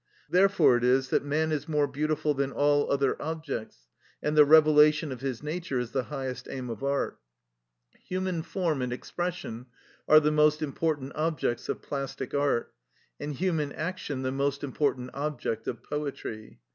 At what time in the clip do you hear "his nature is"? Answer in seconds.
5.21-5.91